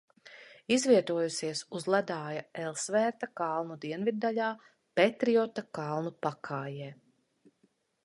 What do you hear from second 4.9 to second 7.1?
Petriota kalnu pakājē.